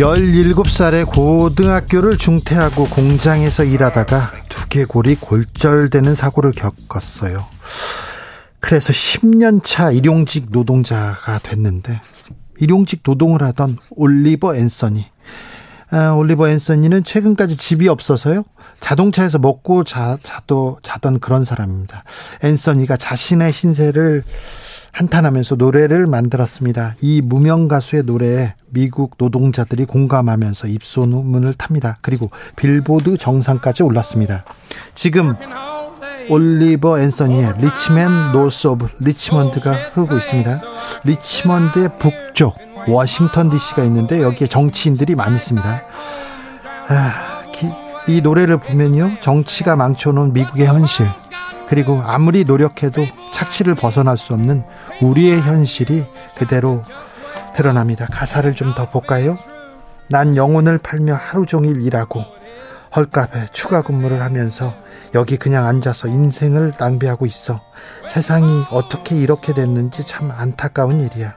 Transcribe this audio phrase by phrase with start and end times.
[0.00, 7.44] 17살에 고등학교를 중퇴하고 공장에서 일하다가 두개골이 골절되는 사고를 겪었어요.
[8.60, 12.00] 그래서 10년 차 일용직 노동자가 됐는데
[12.60, 15.04] 일용직 노동을 하던 올리버 앤서니
[15.90, 18.44] 아, 올리버 앤서니는 최근까지 집이 없어서요.
[18.80, 22.04] 자동차에서 먹고 자, 자도 자던 그런 사람입니다.
[22.42, 24.22] 앤서니가 자신의 신세를
[24.92, 26.94] 한탄하면서 노래를 만들었습니다.
[27.00, 31.98] 이 무명 가수의 노래에 미국 노동자들이 공감하면서 입소문을 탑니다.
[32.02, 34.44] 그리고 빌보드 정상까지 올랐습니다.
[34.94, 35.34] 지금
[36.28, 40.60] 올리버 앤서니의 Rich Men North of Richmond가 흐르고 있습니다.
[41.04, 45.82] 리치먼드의 북쪽 워싱턴 DC가 있는데 여기에 정치인들이 많이 있습니다.
[46.88, 47.42] 아,
[48.08, 49.12] 이 노래를 보면요.
[49.20, 51.06] 정치가 망쳐놓은 미국의 현실
[51.70, 54.64] 그리고 아무리 노력해도 착취를 벗어날 수 없는
[55.00, 56.04] 우리의 현실이
[56.36, 56.82] 그대로
[57.54, 58.06] 드러납니다.
[58.10, 59.38] 가사를 좀 더 볼까요?
[60.08, 62.24] 난 영혼을 팔며 하루 종일 일하고
[62.96, 64.74] 헐값에 추가 근무를 하면서
[65.14, 67.60] 여기 그냥 앉아서 인생을 낭비하고 있어.
[68.08, 71.36] 세상이 어떻게 이렇게 됐는지 참 안타까운 일이야.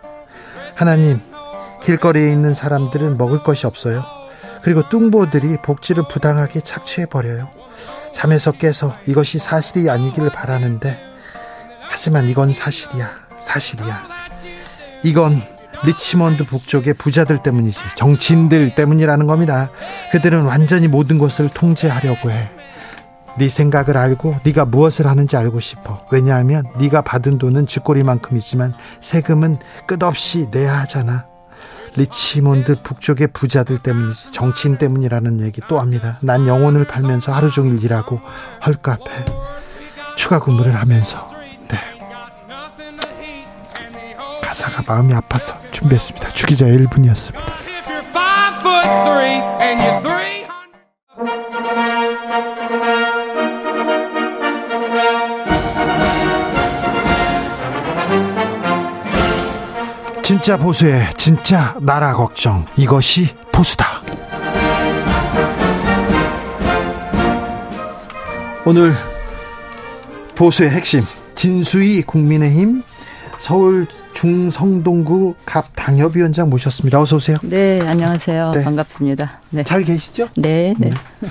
[0.73, 1.21] 하나님,
[1.83, 4.03] 길거리에 있는 사람들은 먹을 것이 없어요.
[4.63, 7.62] 그리고 뚱보들이 복지를 부당하게 착취해버려요.
[8.13, 10.99] 잠에서 깨서 이것이 사실이 아니기를 바라는데,
[11.89, 13.09] 하지만 이건 사실이야.
[13.39, 14.07] 사실이야.
[15.03, 15.41] 이건
[15.85, 19.69] 리치먼드 북쪽의 부자들 때문이지 정치인들 때문이라는 겁니다.
[20.11, 22.49] 그들은 완전히 모든 것을 통제하려고 해.
[23.37, 26.05] 네 생각을 알고 네가 무엇을 하는지 알고 싶어.
[26.11, 29.57] 왜냐하면 네가 받은 돈은 쥐꼬리만큼이지만 세금은
[29.87, 31.25] 끝없이 내야 하잖아.
[31.95, 36.17] 리치몬드 북쪽의 부자들 때문이지 정치인 때문이라는 얘기 또 합니다.
[36.21, 38.19] 난 영혼을 팔면서 하루 종일 일하고
[38.65, 39.25] 헐값에
[40.15, 41.27] 추가 근무를 하면서
[41.69, 41.77] 네.
[44.41, 46.29] 가사가 마음이 아파서 준비했습니다.
[46.29, 47.53] 주기자의 1분이었습니다.
[60.33, 64.01] 진짜 보수의 진짜 나라 걱정 이것이 보수다.
[68.65, 68.93] 오늘
[70.33, 71.03] 보수의 핵심
[71.35, 72.81] 진수희 국민의힘
[73.37, 73.85] 서울
[74.15, 76.99] 중성동구 갑 당협위원장 모셨습니다.
[76.99, 77.37] 어서 오세요.
[77.43, 78.53] 네, 안녕하세요.
[78.55, 78.63] 네.
[78.63, 79.39] 반갑습니다.
[79.51, 79.61] 네.
[79.61, 80.29] 잘 계시죠?
[80.35, 80.89] 네, 네.
[81.19, 81.29] 네.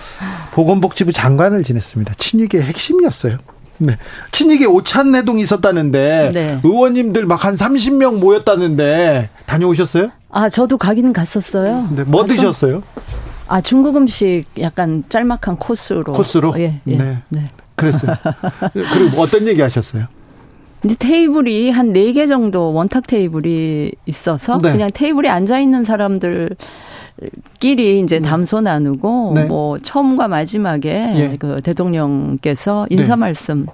[0.52, 2.14] 보건복지부 장관을 지냈습니다.
[2.18, 3.38] 친이계 핵심이었어요.
[3.78, 3.97] 네.
[4.31, 6.59] 친이계 오찬 내동이 있었다는데 네.
[6.62, 10.10] 의원님들 막 한 30명 모였다는데 다녀오셨어요?
[10.31, 11.88] 아, 저도 가기는 갔었어요.
[11.97, 12.05] 네.
[12.05, 12.34] 뭐 가서?
[12.34, 12.83] 드셨어요?
[13.49, 16.12] 아, 중국 음식 약간 짤막한 코스로.
[16.12, 16.55] 코스로?
[16.59, 16.97] 예, 예.
[16.97, 17.19] 네.
[17.31, 17.43] 네.
[17.75, 18.15] 그랬어요.
[18.72, 20.06] 그리고 어떤 얘기 하셨어요?
[20.81, 24.72] 근데 테이블이 한 네 개 정도 원탁 테이블이 있어서 네.
[24.72, 26.50] 그냥 테이블에 앉아 있는 사람들
[27.60, 28.28] 끼리 이제 네.
[28.28, 29.44] 담소 나누고 네.
[29.44, 31.36] 뭐 처음과 마지막에 예.
[31.38, 33.20] 그 대통령께서 인사 네.
[33.20, 33.66] 말씀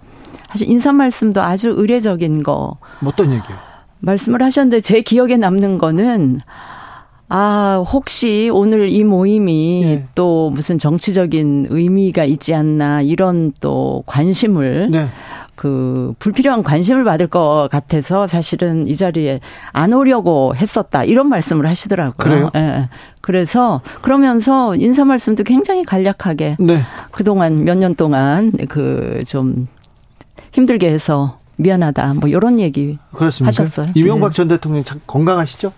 [0.48, 3.56] 하신 인사 말씀도 아주 의례적인 거 어떤 얘기요?
[4.00, 6.40] 말씀을 하셨는데 제 기억에 남는 거는
[7.30, 10.06] 아, 혹시 오늘 이 모임이 네.
[10.14, 15.08] 또 무슨 정치적인 의미가 있지 않나 이런 또 관심을 네.
[15.58, 19.40] 그 불필요한 관심을 받을 것 같아서 사실은 이 자리에
[19.72, 22.14] 안 오려고 했었다 이런 말씀을 하시더라고요.
[22.16, 22.50] 그래요?
[22.54, 22.88] 예.
[23.20, 26.80] 그래서 그러면서 인사 말씀도 굉장히 간략하게 네.
[27.10, 29.66] 그동안 몇 년 동안 그 좀
[30.52, 33.48] 힘들게 해서 미안하다 뭐 이런 얘기 그렇습니까?
[33.48, 33.90] 하셨어요.
[33.96, 34.36] 이명박 네.
[34.36, 35.72] 전 대통령 참 건강하시죠?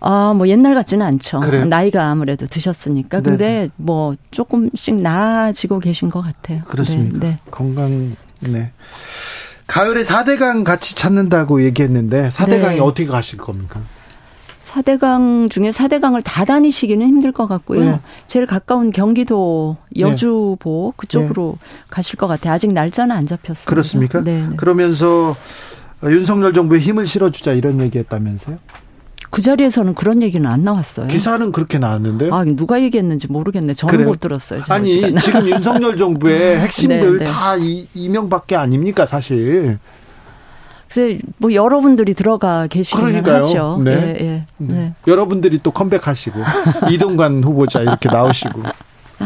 [0.00, 1.38] 아, 뭐 옛날 같지는 않죠.
[1.40, 1.64] 그래요?
[1.66, 3.20] 나이가 아무래도 드셨으니까.
[3.20, 3.68] 근데 네네.
[3.76, 6.62] 뭐 조금씩 나아지고 계신 것 같아요.
[6.66, 7.18] 그렇습니다.
[7.20, 7.38] 네, 네.
[7.52, 8.70] 건강 네.
[9.66, 12.80] 가을에 4대강 같이 찾는다고 얘기했는데 4대강이 네.
[12.80, 13.80] 어떻게 가실 겁니까?
[14.64, 17.84] 4대강 중에 4대강을 다 다니시기는 힘들 것 같고요.
[17.84, 18.00] 네.
[18.26, 20.96] 제일 가까운 경기도 여주보 네.
[20.96, 21.66] 그쪽으로 네.
[21.88, 22.52] 가실 것 같아요.
[22.52, 23.70] 아직 날짜는 안 잡혔습니다.
[23.70, 24.22] 그렇습니까?
[24.22, 24.46] 네.
[24.46, 24.56] 네.
[24.56, 25.36] 그러면서
[26.04, 28.58] 윤석열 정부에 힘을 실어주자 이런 얘기했다면서요?
[29.30, 31.08] 그 자리에서는 그런 얘기는 안 나왔어요.
[31.08, 32.30] 기사는 그렇게 나왔는데.
[32.32, 33.74] 아, 누가 얘기했는지 모르겠네.
[33.74, 34.08] 저는 그래요?
[34.08, 34.62] 못 들었어요.
[34.68, 35.16] 아니, 시간.
[35.18, 37.30] 지금 윤석열 정부의 핵심들 네, 네.
[37.30, 39.78] 다 이, 이명밖에 아닙니까, 사실.
[40.90, 43.44] 그래서 뭐 여러분들이 들어가 그러니까요.
[43.44, 43.80] 하죠.
[43.84, 43.92] 네.
[43.92, 44.44] 예, 예.
[44.56, 44.94] 네.
[45.06, 46.40] 여러분들이 또 컴백하시고
[46.90, 48.62] 이동관 후보자 이렇게 나오시고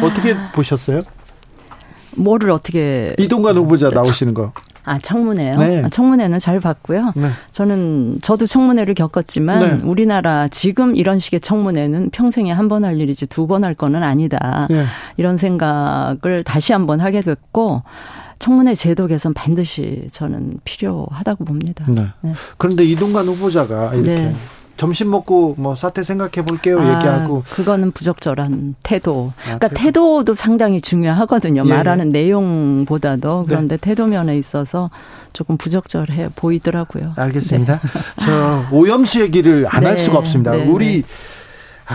[0.02, 1.02] 어떻게 보셨어요?
[2.16, 4.52] 뭐를 어떻게 이동관 후보자 나오시는 거.
[4.84, 5.56] 아 청문회요?
[5.58, 5.82] 네.
[5.84, 7.12] 아, 청문회는 잘 봤고요.
[7.14, 7.29] 네.
[7.52, 9.84] 저는 저도 청문회를 겪었지만 네.
[9.84, 14.67] 우리나라 지금 이런 식의 청문회는 평생에 한 번 할 일이지 두 번 할 거는 아니다.
[14.70, 14.84] 예.
[15.17, 17.82] 이런 생각을 다시 한번 하게 됐고
[18.40, 21.84] 청문회 제도 개선 반드시 저는 필요하다고 봅니다.
[21.88, 22.06] 네.
[22.23, 22.32] 네.
[22.56, 24.34] 그런데 이동관 후보자가 이렇게 네.
[24.76, 29.32] 점심 먹고 뭐 사태 생각해 볼게요 아, 얘기하고 그거는 부적절한 태도.
[29.38, 30.22] 아, 그러니까 태도.
[30.24, 31.62] 도 상당히 중요하거든요.
[31.64, 31.74] 예, 네.
[31.74, 34.90] 말하는 내용보다도 그런데 태도 면에 있어서
[35.32, 37.14] 조금 부적절해 보이더라고요.
[37.16, 37.80] 알겠습니다.
[38.20, 40.52] 저 오염수 얘기를 안할 네, 수가 없습니다.
[40.52, 41.42] 네, 우리 아,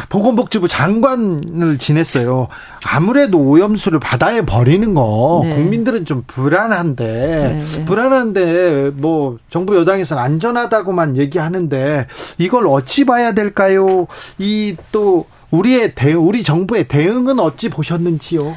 [0.10, 2.48] 보건복지부 장관을 지냈어요.
[2.86, 5.56] 아무래도 오염수를 바다에 버리는 거 네.
[5.56, 7.86] 국민들은 좀 불안한데 네, 네.
[7.86, 12.08] 불안한데 뭐 정부 여당에서는 안전하다고만 얘기하는데
[12.38, 14.08] 이걸 어찌 봐야 될까요?
[14.40, 18.56] 이 또 우리의 대 우리 정부의 대응은 어찌 보셨는지요?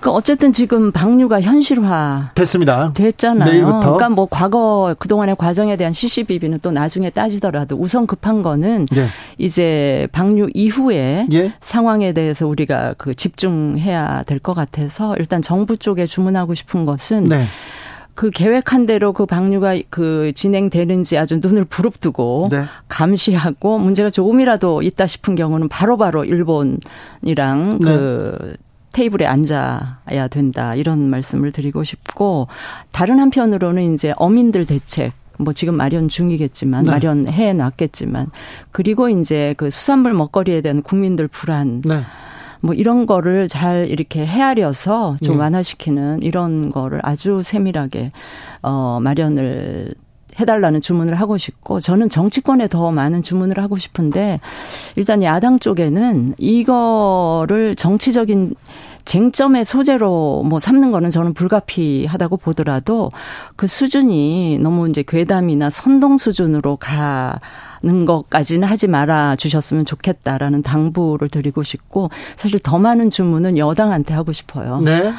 [0.00, 2.92] 그 어쨌든 지금 방류가 현실화 됐습니다.
[2.94, 3.50] 됐잖아요.
[3.50, 3.80] 내일부터.
[3.80, 9.06] 그러니까 뭐 과거 그동안의 과정에 대한 CCBB는 또 나중에 따지더라도 우선 급한 거는 예.
[9.38, 11.52] 이제 방류 이후에 예.
[11.60, 17.46] 상황에 대해서 우리가 그 집중해야 될 것 같아서 일단 정부 쪽에 주문하고 싶은 것은 네.
[18.14, 22.62] 그 계획한 대로 그 방류가 그 진행되는지 아주 눈을 부릅뜨고 네.
[22.88, 27.84] 감시하고 문제가 조금이라도 있다 싶은 경우는 바로바로 일본이랑 네.
[27.84, 28.56] 그
[28.96, 32.46] 테이블에 앉아야 된다 이런 말씀을 드리고 싶고
[32.92, 36.90] 다른 한편으로는 이제 어민들 대책 뭐 지금 마련 중이겠지만 네.
[36.92, 38.30] 마련해 놨겠지만
[38.72, 42.00] 그리고 이제 그 수산물 먹거리에 대한 국민들 불안 네.
[42.62, 45.40] 뭐 이런 거를 잘 이렇게 헤아려서 좀 예.
[45.40, 48.08] 완화시키는 이런 거를 아주 세밀하게
[48.62, 49.94] 어 마련을
[50.38, 54.40] 해달라는 주문을 하고 싶고 저는 정치권에 더 많은 주문을 하고 싶은데
[54.96, 58.54] 일단 야당 쪽에는 이거를 정치적인
[59.06, 63.10] 쟁점의 소재로 뭐 삼는 거는 저는 불가피하다고 보더라도
[63.56, 67.38] 그 수준이 너무 이제 괴담이나 선동 수준으로 가
[67.82, 74.32] 는 것까지는 하지 말아 주셨으면 좋겠다라는 당부를 드리고 싶고 사실 더 많은 주문은 여당한테 하고
[74.32, 74.80] 싶어요.
[74.80, 75.12] 네.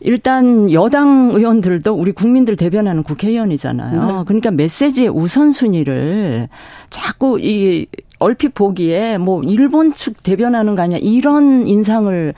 [0.00, 4.18] 일단 여당 의원들도 우리 국민들 대변하는 국회의원이잖아요.
[4.18, 4.24] 네.
[4.26, 6.46] 그러니까 메시지의 우선순위를
[6.90, 7.86] 자꾸 이
[8.20, 12.34] 얼핏 보기에 뭐 일본 측 대변하는 거 아니야 이런 인상을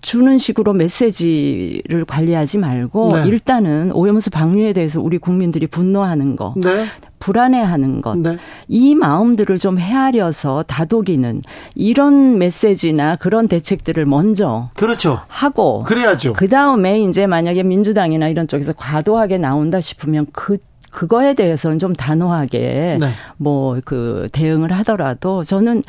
[0.00, 3.28] 주는 식으로 메시지를 관리하지 말고 네.
[3.28, 6.86] 일단은 오염수 방류에 대해서 우리 국민들이 분노하는 거, 네.
[7.18, 8.36] 불안해하는 것, 네.
[8.66, 11.42] 이 마음들을 좀 헤아려서 다독이는
[11.74, 15.20] 이런 메시지나 그런 대책들을 먼저 그렇죠.
[15.28, 16.32] 하고 그래야죠.
[16.32, 20.56] 그 다음에 이제 만약에 민주당이나 이런 쪽에서 과도하게 나온다 싶으면 그
[20.90, 23.12] 그거에 대해서는 좀 단호하게 네.
[23.36, 25.82] 뭐그 대응을 하더라도 저는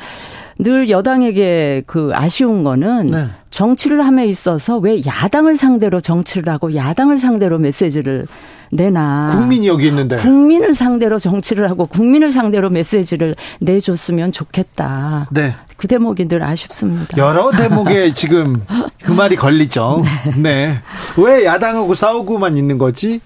[0.58, 3.26] 늘 여당에게 그 아쉬운 거는 네.
[3.50, 8.26] 정치를 함에 있어서 왜 야당을 상대로 정치를 하고 야당을 상대로 메시지를
[8.70, 10.16] 내나 국민이 여기 있는데.
[10.16, 15.28] 국민을 상대로 정치를 하고 국민을 상대로 메시지를 내줬으면 좋겠다.
[15.30, 15.54] 네.
[15.76, 17.18] 그 대목이 늘 아쉽습니다.
[17.18, 18.64] 여러 대목에 지금
[19.02, 20.02] 그 말이 걸리죠.
[20.38, 20.80] 네.
[21.18, 23.20] 왜 야당하고 싸우고만 있는 거지?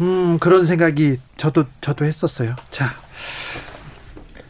[0.00, 2.56] 음, 그런 생각이 저도, 저도 했었어요.
[2.70, 2.94] 자.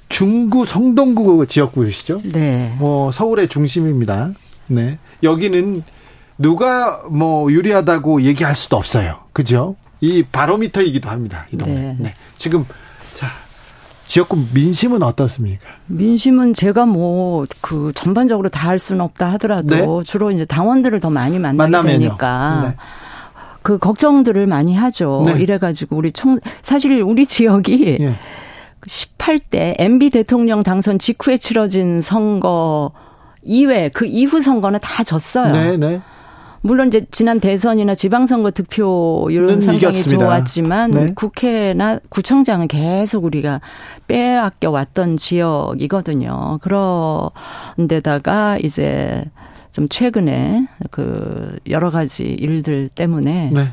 [0.08, 2.22] 중구 성동구 지역구이시죠?
[2.32, 2.74] 네.
[2.78, 4.30] 뭐, 서울의 중심입니다.
[4.68, 4.98] 네.
[5.22, 5.82] 여기는
[6.38, 9.18] 누가 뭐 유리하다고 얘기할 수도 없어요.
[9.32, 9.76] 그죠?
[10.00, 11.46] 이 바로미터이기도 합니다.
[11.52, 11.74] 이 동네.
[11.80, 11.96] 네.
[11.98, 12.14] 네.
[12.38, 12.64] 지금,
[13.14, 13.26] 자.
[14.06, 15.66] 지역구 민심은 어떻습니까?
[15.86, 19.66] 민심은 제가 뭐 그 전반적으로 다 할 수는 없다 하더라도
[20.02, 20.04] 네.
[20.04, 21.98] 주로 이제 당원들을 더 많이 만나게 만나면요.
[21.98, 22.76] 되니까 네.
[23.64, 25.22] 그 걱정들을 많이 하죠.
[25.24, 25.40] 네.
[25.40, 28.14] 이래가지고 우리 총 사실 우리 지역이 예.
[28.82, 32.92] 18대 MB 대통령 당선 직후에 치러진 선거
[33.42, 35.52] 이외 그 이후 선거는 다 졌어요.
[35.54, 36.02] 네, 네.
[36.60, 40.26] 물론 이제 지난 대선이나 지방선거 득표율은 는 상당히 이겼습니다.
[40.26, 41.12] 좋았지만 네.
[41.14, 43.62] 국회나 구청장은 계속 우리가
[44.08, 46.58] 빼앗겨 왔던 지역이거든요.
[47.76, 49.24] 그런데다가 이제
[49.74, 53.72] 좀 최근에 그 여러 가지 일들 때문에 네.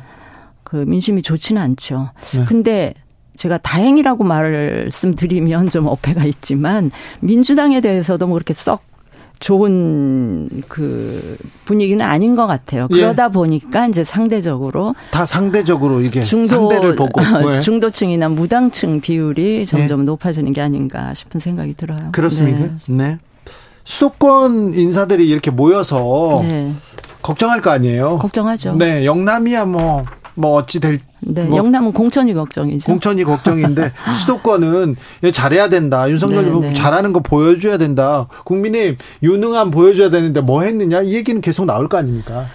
[0.64, 2.10] 그 민심이 좋지는 않죠.
[2.34, 2.44] 네.
[2.44, 2.94] 근데
[3.36, 6.90] 제가 다행이라고 말씀드리면 좀 어폐가 있지만
[7.20, 8.82] 민주당에 대해서도 뭐 그렇게 썩
[9.38, 12.88] 좋은 그 분위기는 아닌 것 같아요.
[12.90, 12.96] 예.
[12.96, 17.60] 그러다 보니까 이제 상대적으로 다 상대적으로 이게 중도 상대를 보고 네.
[17.60, 22.08] 중도층이나 무당층 비율이 점점 높아지는 게 아닌가 싶은 생각이 들어요.
[22.10, 22.58] 그렇습니까?
[22.58, 22.74] 네.
[22.88, 23.18] 네.
[23.84, 26.72] 수도권 인사들이 이렇게 모여서 네.
[27.22, 28.18] 걱정할 거 아니에요.
[28.18, 28.74] 걱정하죠.
[28.76, 32.86] 네, 영남이야 뭐 뭐 어찌 될 네, 뭐 영남은 공천이 걱정이죠.
[32.86, 34.96] 공천이 걱정인데 수도권은
[35.32, 36.08] 잘해야 된다.
[36.10, 36.72] 윤석열 네, 네.
[36.72, 38.26] 잘하는 거 보여줘야 된다.
[38.44, 42.46] 국민의 유능함 보여줘야 되는데 뭐 했느냐 이 얘기는 계속 나올 거 아닙니까?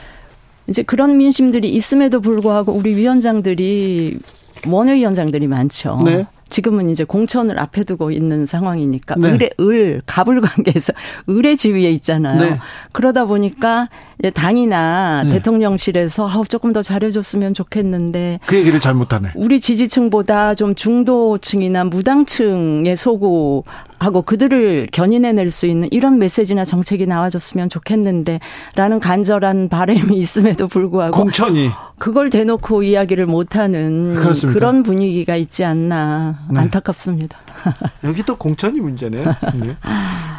[0.68, 4.20] 이제 그런 민심들이 있음에도 불구하고 우리 위원장들이
[4.68, 6.02] 원외위원장들이 많죠.
[6.04, 6.26] 네.
[6.50, 9.32] 지금은 이제 공천을 앞에 두고 있는 상황이니까 네.
[9.32, 10.94] 을의 을 갑을 관계에서
[11.30, 12.40] 을의 지위에 있잖아요.
[12.40, 12.60] 네.
[12.92, 13.90] 그러다 보니까
[14.34, 15.30] 당이나 네.
[15.32, 19.32] 대통령실에서 아우 조금 더 잘해줬으면 좋겠는데 그 얘기를 잘못하네.
[19.36, 23.64] 우리 지지층보다 좀 중도층이나 무당층의 소구
[24.00, 31.72] 하고 그들을 견인해낼 수 있는 이런 메시지나 정책이 나와줬으면 좋겠는데라는 간절한 바람이 있음에도 불구하고 공천이
[31.98, 34.54] 그걸 대놓고 이야기를 못하는 그렇습니다.
[34.60, 36.60] 그런 분위기가 있지 않나 네.
[36.60, 37.38] 안타깝습니다.
[38.04, 39.26] 여기 또 공천이 문제네요.
[39.56, 39.78] 네.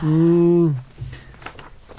[0.04, 0.76] 음,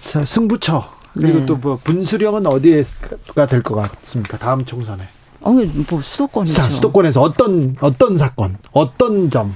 [0.01, 1.45] 자 승부처 그리고 네.
[1.45, 4.37] 또뭐 분수령은 어디에가 될 것 같습니까?
[4.37, 5.03] 다음 총선에.
[5.41, 5.51] 어,
[5.89, 6.53] 뭐 수도권이죠.
[6.53, 9.55] 자, 수도권에서 어떤 어떤 사건, 어떤 점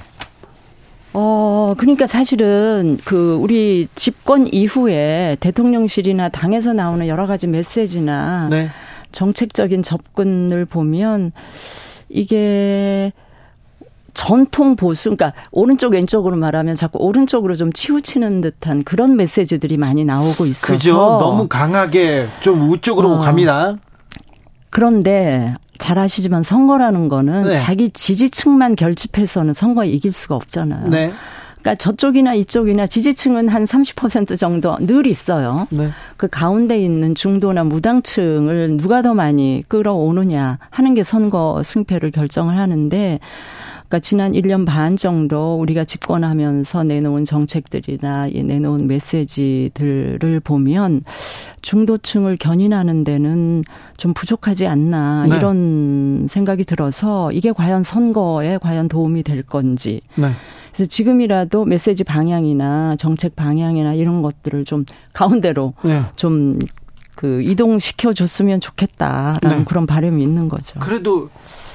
[1.14, 8.68] 어, 그러니까 사실은 그 우리 집권 이후에 대통령실이나 당에서 나오는 여러 가지 메시지나 네.
[9.12, 11.30] 정책적인 접근을 보면
[12.08, 13.12] 이게
[14.12, 20.46] 전통 보수, 그러니까 오른쪽 왼쪽으로 말하면 자꾸 오른쪽으로 좀 치우치는 듯한 그런 메시지들이 많이 나오고
[20.46, 20.94] 있어서 그죠.
[20.94, 23.20] 너무 강하게 좀 우쪽으로 어.
[23.20, 23.76] 갑니다.
[24.70, 27.52] 그런데 잘 아시지만 선거라는 거는 네.
[27.54, 30.88] 자기 지지층만 결집해서는 선거에 이길 수가 없잖아요.
[30.88, 31.12] 네.
[31.64, 35.66] 그러니까 저쪽이나 이쪽이나 지지층은 한 30% 정도 늘 있어요.
[35.70, 35.88] 네.
[36.18, 43.18] 그 가운데 있는 중도나 무당층을 누가 더 많이 끌어오느냐 하는 게 선거 승패를 결정을 하는데
[43.94, 51.02] 그러니까 지난 1년 반 정도 우리가 집권하면서 내놓은 정책들이나 내놓은 메시지들을 보면
[51.62, 53.62] 중도층을 견인하는 데는
[53.96, 55.36] 좀 부족하지 않나 네.
[55.36, 60.00] 이런 생각이 들어서 이게 과연 선거에 과연 도움이 될 건지.
[60.16, 60.32] 네.
[60.72, 66.02] 그래서 지금이라도 메시지 방향이나 정책 방향이나 이런 것들을 좀 가운데로 네.
[66.16, 69.64] 좀그 이동시켜 줬으면 좋겠다라는 네.
[69.64, 70.80] 그런 바람이 있는 거죠.
[70.80, 71.30] 그래도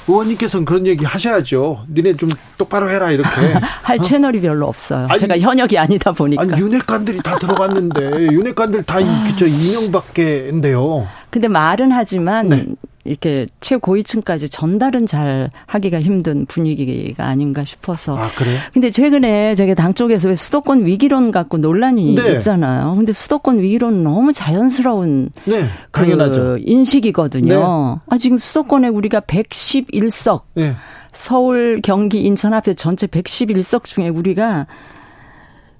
[0.09, 1.85] 의원님께서는 그런 얘기 하셔야죠.
[1.93, 3.29] 니네 좀 똑바로 해라 이렇게.
[3.83, 4.01] 할 어?
[4.01, 5.07] 채널이 별로 없어요.
[5.09, 6.41] 아니, 제가 현역이 아니다 보니까.
[6.41, 8.97] 아니 윤핵관들이 다 들어갔는데 윤핵관들 다
[9.27, 11.07] 그저 이명밖에인데요.
[11.29, 12.65] 근데 말은 하지만 네.
[13.09, 18.15] 이렇게 최고위층까지 전달은 잘 하기가 힘든 분위기가 아닌가 싶어서.
[18.15, 18.59] 아, 그래요?
[18.71, 22.33] 근데 최근에 저게 당 쪽에서 왜 수도권 위기론 갖고 논란이 네.
[22.33, 22.93] 있잖아요.
[22.95, 26.57] 근데 수도권 위기론은 너무 자연스러운 네, 그 당연하죠.
[26.59, 27.55] 인식이거든요.
[27.55, 28.13] 네.
[28.13, 30.75] 아, 지금 수도권에 우리가 111석 네.
[31.11, 34.67] 서울, 경기, 인천 합해 전체 111석 중에 우리가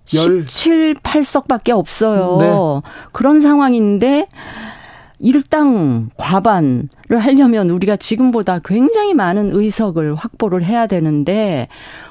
[0.05, 2.37] 17, 8석밖에 없어요.
[2.39, 2.89] 네.
[3.11, 4.27] 그런 상황인데
[5.19, 11.67] 일당 과반을 하려면 우리가 지금보다 굉장히 많은 의석을 확보를 해야 되는데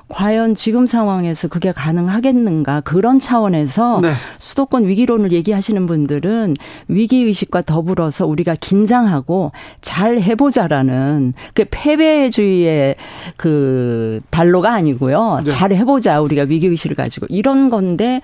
[0.09, 4.13] 과연 지금 상황에서 그게 가능하겠는가 그런 차원에서 네.
[4.39, 6.55] 수도권 위기론을 얘기하시는 분들은
[6.89, 12.95] 위기 의식과 더불어서 우리가 긴장하고 잘 해보자라는 그 패배주의의
[13.37, 15.43] 그 단로가 아니고요.
[15.45, 15.51] 네.
[15.51, 18.23] 잘 해보자 우리가 위기 의식을 가지고 이런 건데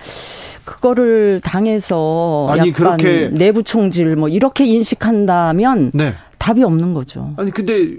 [0.63, 6.15] 그거를 당해서 아니, 약간 그렇게 내부 총질 뭐 이렇게 인식한다면 네.
[6.39, 7.33] 답이 없는 거죠.
[7.37, 7.95] 아니 근데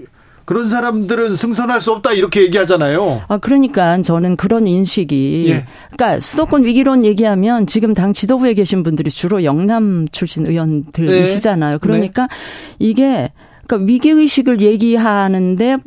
[0.47, 3.21] 그런 사람들은 승선할 수 없다 이렇게 얘기하잖아요.
[3.27, 5.65] 아 그러니까 저는 그런 인식이 예.
[5.91, 11.73] 그러니까 수도권 위기론 얘기하면 지금 당 지도부에 계신 분들이 주로 영남 출신 의원들이시잖아요.
[11.73, 11.77] 네.
[11.81, 12.35] 그러니까 네.
[12.79, 13.33] 이게
[13.67, 15.79] 그러니까 위기 의식을 얘기하는데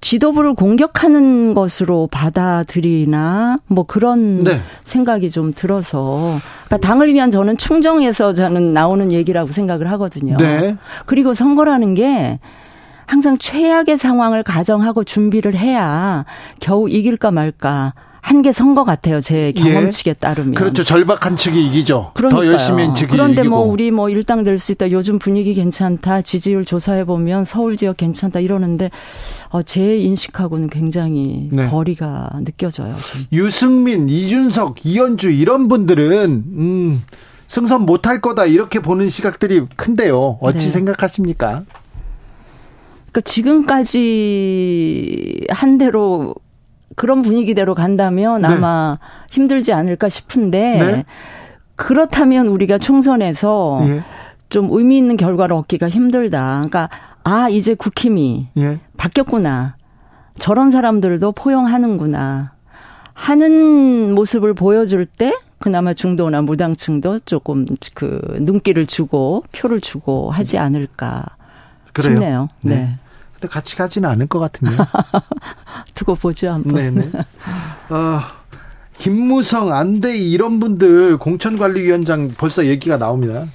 [0.00, 4.60] 지도부를 공격하는 것으로 받아들이나 뭐 그런 네.
[4.82, 10.36] 생각이 좀 들어서 그러니까 당을 위한 저는 충정에서 저는 나오는 얘기라고 생각을 하거든요.
[10.38, 10.76] 네.
[11.06, 12.40] 그리고 선거라는 게
[13.12, 16.24] 항상 최악의 상황을 가정하고 준비를 해야
[16.60, 17.92] 겨우 이길까 말까
[18.22, 19.20] 한게 선거 같아요.
[19.20, 20.14] 제 경험치에 예.
[20.14, 20.54] 따르면.
[20.54, 20.82] 그렇죠.
[20.82, 22.12] 절박한 측이 이기죠.
[22.14, 22.40] 그러니까요.
[22.42, 23.50] 더 열심히 한 측이 그런데 뭐 이기고.
[23.50, 24.90] 뭐 우리 뭐 일당 될 수 있다.
[24.92, 26.22] 요즘 분위기 괜찮다.
[26.22, 28.90] 지지율 조사해 보면 서울 지역 괜찮다 이러는데
[29.50, 31.68] 어, 제 인식하고는 굉장히 네.
[31.68, 32.94] 거리가 느껴져요.
[32.96, 33.26] 좀.
[33.30, 37.02] 유승민, 이준석, 이현주 이런 분들은 음,
[37.46, 40.38] 승선 못할 거다 이렇게 보는 시각들이 큰데요.
[40.40, 40.72] 어찌 네.
[40.72, 41.64] 생각하십니까?
[43.12, 43.96] 그러니까 지금까지
[45.50, 46.34] 한 대로
[46.96, 48.48] 그런 분위기대로 간다면 네.
[48.48, 48.98] 아마
[49.30, 51.04] 힘들지 않을까 싶은데 네.
[51.76, 54.02] 그렇다면 우리가 총선에서 예.
[54.48, 56.54] 좀 의미 있는 결과를 얻기가 힘들다.
[56.56, 56.88] 그러니까
[57.24, 58.78] 아 이제 국힘이 예.
[58.96, 59.76] 바뀌었구나.
[60.38, 62.52] 저런 사람들도 포용하는구나.
[63.14, 71.24] 하는 모습을 보여줄 때 그나마 중도나 무당층도 조금 그 눈길을 주고 표를 주고 하지 않을까
[71.92, 72.14] 그래요?
[72.14, 72.48] 싶네요.
[72.62, 72.74] 네.
[72.74, 72.98] 네.
[73.42, 74.78] 근데 같이 가지는 않을 것 같은데요.
[75.94, 76.74] 두고 보죠 한번.
[76.74, 77.10] 네네.
[77.90, 78.20] 어,
[78.98, 83.46] 김무성, 안대희 이런 분들 공천관리위원장 벌써 얘기가 나옵니다.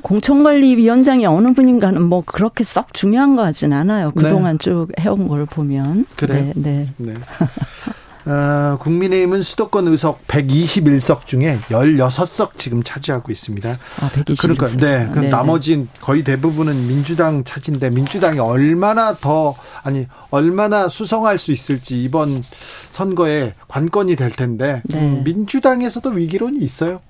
[0.00, 4.12] 공천관리위원장이 어느 분인가는 뭐 그렇게 썩 중요한 거 같진 않아요.
[4.12, 4.64] 그동안 네.
[4.64, 6.06] 쭉 해온 걸 보면.
[6.16, 6.52] 그래.
[6.54, 6.54] 네.
[6.56, 6.88] 네.
[6.96, 7.14] 네.
[8.26, 13.70] 어, 국민의힘은 수도권 의석 121석 중에 16석 지금 차지하고 있습니다.
[13.70, 14.38] 아, 121석.
[14.40, 15.08] 그러니까 네.
[15.10, 19.54] 그럼 네, 나머진 거의 대부분은 민주당 차지인데 민주당이 얼마나 더
[19.84, 22.42] 아니 얼마나 수성할 수 있을지 이번
[22.90, 24.98] 선거에 관건이 될 텐데 네.
[24.98, 27.00] 음, 민주당에서도 위기론이 있어요.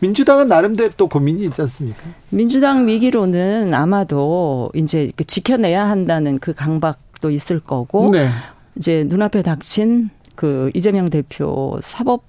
[0.00, 2.00] 민주당은 나름대로 또 고민이 있지 않습니까?
[2.30, 8.28] 민주당 위기론은 아마도 이제 그 지켜내야 한다는 그 강박도 있을 거고 네.
[8.76, 12.24] 이제 눈앞에 닥친 그 이재명 대표 사법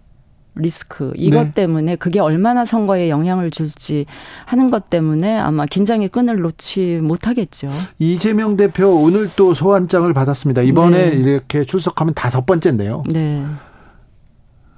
[0.57, 1.51] 리스크 이것 네.
[1.53, 4.05] 때문에 그게 얼마나 선거에 영향을 줄지
[4.45, 7.69] 하는 것 때문에 아마 긴장의 끈을 놓지 못하겠죠.
[7.99, 10.61] 이재명 대표 오늘 또 소환장을 받았습니다.
[10.61, 11.15] 이번에 네.
[11.17, 13.03] 이렇게 출석하면 다섯 번째인데요.
[13.09, 13.45] 네.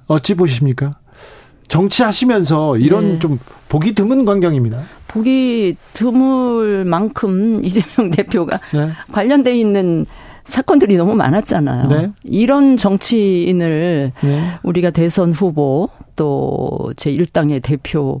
[0.06, 0.98] 어찌 보십니까?
[1.68, 3.18] 정치하시면서 이런 네.
[3.18, 4.82] 좀 보기 드문 광경입니다.
[5.06, 8.90] 보기 드물 만큼 이재명 대표가 네.
[9.12, 10.06] 관련돼 있는
[10.48, 11.88] 사건들이 너무 많았잖아요.
[11.88, 12.10] 네.
[12.24, 14.42] 이런 정치인을 네.
[14.62, 18.20] 우리가 대선 후보 또 제1당의 대표로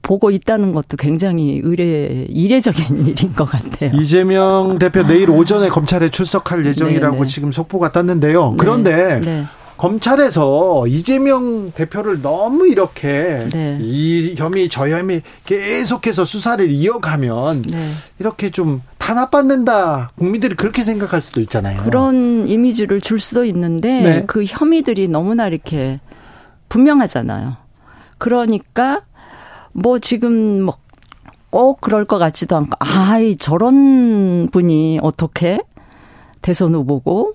[0.00, 3.90] 보고 있다는 것도 굉장히 의례 이례적인 일인 것 같아요.
[4.00, 7.26] 이재명 대표 내일 오전에 검찰에 출석할 예정이라고 네네.
[7.26, 7.30] 네.
[7.30, 8.52] 지금 속보가 떴는데요.
[8.52, 8.56] 네.
[8.58, 9.44] 그런데 네.
[9.78, 13.78] 검찰에서 이재명 대표를 너무 이렇게 네.
[13.80, 17.84] 이 혐의 저 혐의 계속해서 수사를 이어가면 네.
[18.18, 21.82] 이렇게 좀 탄압받는다 국민들이 그렇게 생각할 수도 있잖아요.
[21.82, 24.24] 그런 이미지를 줄 수도 있는데 네.
[24.26, 26.00] 그 혐의들이 너무나 이렇게
[26.68, 27.56] 분명하잖아요.
[28.18, 29.00] 그러니까
[29.72, 30.76] 뭐 지금 뭐
[31.50, 35.60] 꼭 그럴 것 같지도 않고 아이 저런 분이 어떻게
[36.42, 37.34] 대선 후보고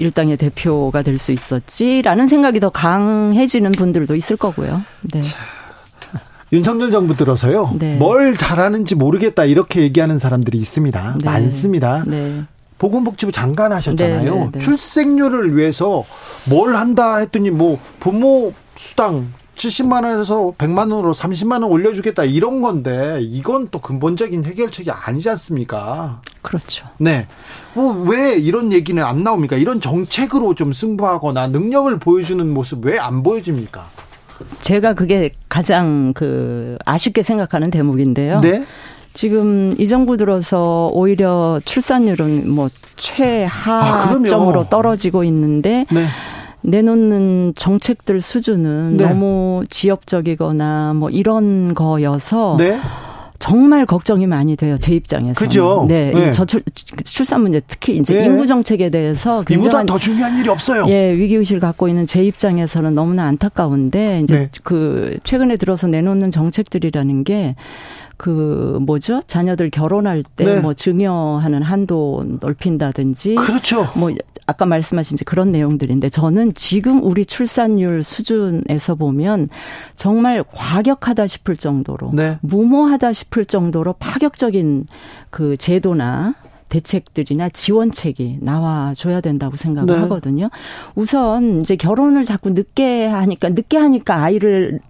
[0.00, 4.82] 일당의 대표가 될 수 있었지라는 생각이 더 강해지는 분들도 있을 거고요.
[5.12, 5.20] 네.
[5.20, 5.36] 자,
[6.52, 7.74] 윤석열 정부 들어서요.
[7.78, 7.96] 네.
[7.96, 11.18] 뭘 잘하는지 모르겠다 이렇게 얘기하는 사람들이 있습니다.
[11.20, 11.24] 네.
[11.24, 12.02] 많습니다.
[12.06, 12.42] 네.
[12.78, 14.34] 보건복지부 장관 하셨잖아요.
[14.34, 14.58] 네, 네, 네.
[14.58, 16.04] 출생률을 위해서
[16.48, 23.18] 뭘 한다 했더니 뭐 부모 수당 70만 원에서 100만 원으로 30만 원 올려주겠다 이런 건데
[23.20, 26.22] 이건 또 근본적인 해결책이 아니지 않습니까?
[26.42, 26.86] 그렇죠.
[26.98, 27.26] 네.
[27.74, 29.56] 뭐 왜 이런 얘기는 안 나옵니까?
[29.56, 33.84] 이런 정책으로 좀 승부하거나 능력을 보여주는 모습 왜 안 보여줍니까?
[34.62, 38.40] 제가 그게 가장 그 아쉽게 생각하는 대목인데요.
[38.40, 38.64] 네.
[39.12, 46.06] 지금 이 정부 들어서 오히려 출산율은 뭐 최하점으로 아, 떨어지고 있는데 네.
[46.62, 49.06] 내놓는 정책들 수준은 네.
[49.08, 52.78] 너무 지역적이거나 뭐 이런 거여서 네.
[53.40, 54.76] 정말 걱정이 많이 돼요.
[54.78, 55.34] 제 입장에서.
[55.34, 55.86] 그죠.
[55.88, 56.12] 네.
[56.12, 56.30] 네.
[56.30, 56.62] 저출
[57.04, 58.26] 출산 문제 특히 이제 네.
[58.26, 60.84] 인구 정책에 대해서 이보다 더 중요한 일이 없어요.
[60.88, 64.48] 예, 위기 의식을 갖고 있는 제 입장에서는 너무나 안타까운데 이제 네.
[64.62, 69.22] 그 최근에 들어서 내놓는 정책들이라는 게그 뭐죠?
[69.26, 70.74] 자녀들 결혼할 때뭐 네.
[70.74, 73.88] 증여하는 한도 넓힌다든지 그렇죠.
[73.94, 74.10] 뭐
[74.50, 79.48] 아까 말씀하신 이제 그런 내용들인데 저는 지금 우리 출산율 수준에서 보면
[79.94, 82.36] 정말 과격하다 싶을 정도로 네.
[82.40, 84.86] 무모하다 싶을 정도로 파격적인
[85.30, 86.34] 그 제도나
[86.68, 90.00] 대책들이나 지원책이 나와줘야 된다고 생각을 네.
[90.02, 90.50] 하거든요.
[90.94, 94.80] 우선 이제 결혼을 자꾸 늦게 하니까 늦게 하니까 아이를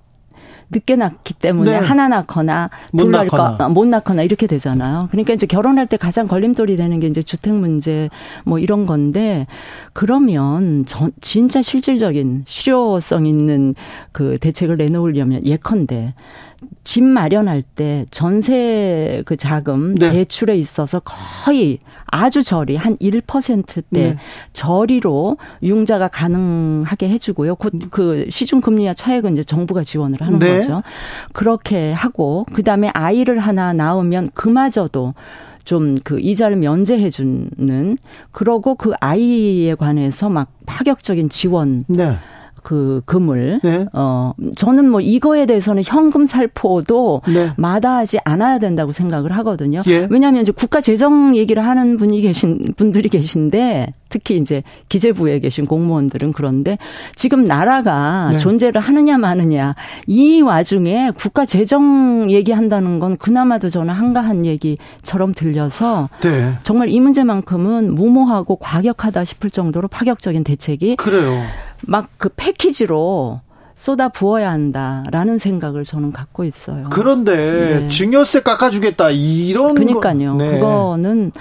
[0.70, 1.86] 늦게 낳기 때문에 네.
[1.86, 5.08] 하나 낳거나 둘 낳거나 못 낳거나 이렇게 되잖아요.
[5.10, 8.08] 그러니까 이제 결혼할 때 가장 걸림돌이 되는 게 이제 주택 문제
[8.44, 9.46] 뭐 이런 건데
[9.92, 13.74] 그러면 전 진짜 실질적인 실효성 있는
[14.12, 16.14] 그 대책을 내놓으려면 예컨대
[16.84, 20.10] 집 마련할 때 전세 그 자금 네.
[20.10, 24.16] 대출에 있어서 거의 아주 저리 한 1%대 네.
[24.52, 27.56] 저리로 융자가 가능하게 해주고요.
[27.56, 30.58] 곧 그 시중 금리와 차액은 이제 정부가 지원을 하는 네.
[30.58, 30.82] 거죠.
[31.32, 35.14] 그렇게 하고 그 다음에 아이를 하나 낳으면 그마저도
[35.64, 37.96] 좀 그 이자를 면제해 주는
[38.32, 42.16] 그러고 그 아이에 관해서 막 파격적인 지원 네.
[42.62, 43.86] 그 금을 네.
[43.92, 47.52] 어 저는 뭐 이거에 대해서는 현금 살포도 네.
[47.56, 49.82] 마다하지 않아야 된다고 생각을 하거든요.
[49.86, 50.06] 예.
[50.10, 56.32] 왜냐하면 이제 국가 재정 얘기를 하는 분이 계신 분들이 계신데 특히 이제 기재부에 계신 공무원들은
[56.32, 56.76] 그런데
[57.14, 58.36] 지금 나라가 네.
[58.36, 59.74] 존재를 하느냐 마느냐
[60.06, 66.54] 이 와중에 국가 재정 얘기한다는 건 그나마도 저는 한가한 얘기처럼 들려서 네.
[66.62, 71.40] 정말 이 문제만큼은 무모하고 과격하다 싶을 정도로 파격적인 대책이 그래요.
[71.82, 73.40] 막 그 패키지로
[73.74, 76.84] 쏟아 부어야 한다라는 생각을 저는 갖고 있어요.
[76.90, 77.88] 그런데 네.
[77.88, 80.34] 증여세 깎아주겠다 이런 그러니까요.
[80.34, 80.50] 네.
[80.50, 81.32] 그거는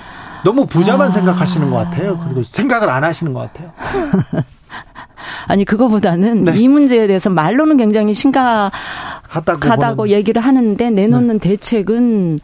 [0.45, 1.12] 너무 부자만 아...
[1.12, 2.17] 생각하시는 것 같아요.
[2.23, 3.73] 그리고 생각을 안 하시는 것 같아요.
[5.47, 6.58] 아니 그거보다는 네.
[6.58, 11.49] 이 문제에 대해서 말로는 굉장히 심각하다고 얘기를 하는데 내놓는 네.
[11.49, 12.39] 대책은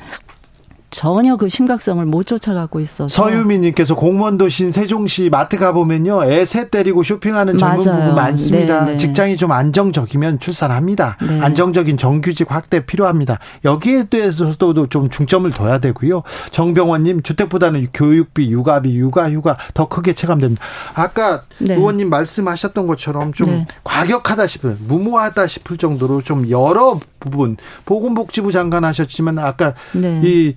[0.96, 3.10] 전혀 그 심각성을 못 쫓아가고 있어서.
[3.10, 6.24] 서유미님께서 공무원도신 세종시 마트 가보면요.
[6.24, 8.86] 애 새 때리고 쇼핑하는 젊은 부부 많습니다.
[8.86, 8.98] 네, 네.
[8.98, 11.18] 직장이 좀 안정적이면 출산합니다.
[11.28, 11.42] 네.
[11.42, 13.40] 안정적인 정규직 확대 필요합니다.
[13.66, 16.24] 여기에 대해서도 좀 중점을 둬야 되고요.
[16.52, 20.64] 정병원님 주택보다는 교육비, 육아비, 육아휴가 더 크게 체감됩니다.
[20.94, 21.76] 아까 네.
[21.76, 23.68] 의원님 말씀하셨던 것처럼 좀 네.
[23.84, 30.22] 과격하다 싶은 무모하다 싶을 정도로 좀 여러 부분 보건복지부 장관 하셨지만 아까 네.
[30.24, 30.56] 이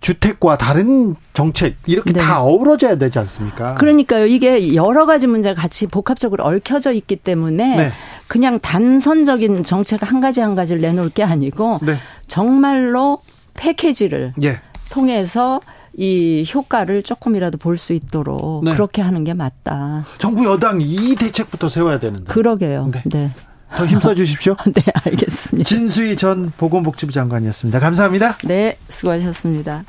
[0.00, 2.20] 주택과 다른 정책 이렇게 네.
[2.20, 3.74] 다 어우러져야 되지 않습니까?
[3.74, 4.26] 그러니까요.
[4.26, 7.92] 이게 여러 가지 문제가 같이 복합적으로 얽혀져 있기 때문에 네.
[8.28, 11.96] 그냥 단선적인 정책 한 가지 한 가지를 내놓을 게 아니고 네.
[12.28, 13.20] 정말로
[13.54, 14.60] 패키지를 예.
[14.90, 15.60] 통해서
[15.98, 18.72] 이 효과를 조금이라도 볼 수 있도록 네.
[18.74, 20.04] 그렇게 하는 게 맞다.
[20.18, 22.32] 정부 여당 이 대책부터 세워야 되는데.
[22.32, 22.90] 그러게요.
[22.92, 23.02] 네.
[23.06, 23.30] 네.
[23.74, 24.54] 더 힘써 주십시오.
[24.72, 25.68] 네, 알겠습니다.
[25.68, 27.78] 진수희 전 보건복지부 장관이었습니다.
[27.80, 28.38] 감사합니다.
[28.44, 29.84] 네, 수고하셨습니다.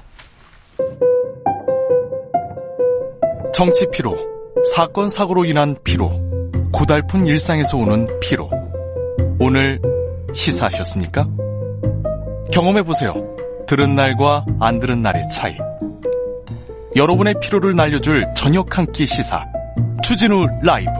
[3.53, 4.15] 정치 피로,
[4.75, 6.11] 사건 사고로 인한 피로,
[6.71, 8.49] 고달픈 일상에서 오는 피로.
[9.39, 9.79] 오늘
[10.33, 11.27] 시사하셨습니까?
[12.51, 13.13] 경험해 보세요.
[13.67, 15.55] 들은 날과 안 들은 날의 차이.
[16.95, 19.43] 여러분의 피로를 날려줄 저녁 한 끼 시사.
[20.03, 20.91] 추진우 라이브.